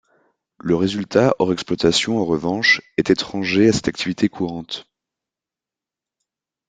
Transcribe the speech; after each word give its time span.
Le 0.57 0.75
résultat 0.75 1.35
hors 1.37 1.53
exploitation, 1.53 2.17
en 2.17 2.25
revanche, 2.25 2.81
est 2.97 3.11
étranger 3.11 3.69
à 3.69 3.71
cette 3.73 3.87
activité 3.87 4.29
courante. 4.29 4.87